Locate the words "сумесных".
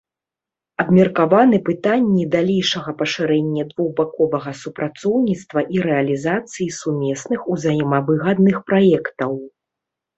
6.83-7.39